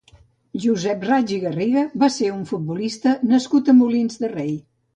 [0.61, 4.53] Josep Raich i Garriga va ser un futbolista nascut a Molins de Rei.